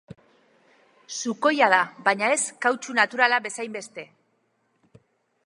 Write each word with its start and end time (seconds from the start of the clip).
Sukoia 1.17 1.67
da, 1.73 1.81
baina 2.07 2.31
ez 2.37 2.41
kautxu 2.67 2.97
naturala 3.01 3.41
bezainbeste. 3.49 4.09